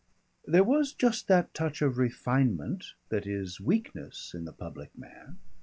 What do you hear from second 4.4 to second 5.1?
the public